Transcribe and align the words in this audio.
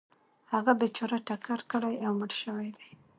هغه 0.53 0.71
بیچاره 0.81 1.17
ټکر 1.27 1.59
کړی 1.71 1.95
او 2.05 2.11
مړ 2.19 2.31
شوی 2.41 2.69
دی. 2.77 2.89